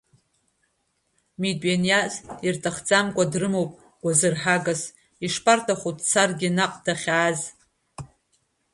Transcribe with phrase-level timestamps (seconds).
[1.41, 2.13] Митә ианиаз
[2.47, 4.81] ирҭахӡамкәа дрымоуп гәазырҳагас,
[5.25, 7.39] ишԥарҭаху дцаргьы наҟ, дахьааз.